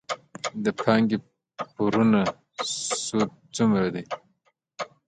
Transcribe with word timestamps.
د 0.63 0.65
بانکي 0.79 1.17
پورونو 1.73 2.21
سود 3.03 3.31
څومره 3.55 3.87
دی؟ 3.93 4.03